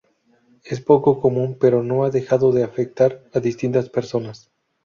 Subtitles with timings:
[0.63, 4.49] Es poco común, pero no ha dejado de afectar a distintas personas.